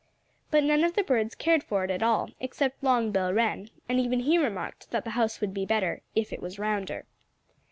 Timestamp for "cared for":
1.35-1.83